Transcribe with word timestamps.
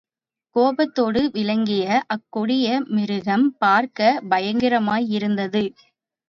கோபத்தோடு 0.55 1.29
விளங்கிய 1.31 1.83
அக்கொடிய 2.07 2.65
மிருகம் 2.87 3.45
பார்க்கப் 3.57 4.23
பயங்கரமாயிருந்தது. 4.29 5.63